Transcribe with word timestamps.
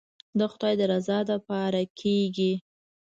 د 0.39 0.39
خداى 0.51 0.73
د 0.79 0.81
رضا 0.91 1.19
دپاره 1.31 1.81
کېګي. 1.99 2.53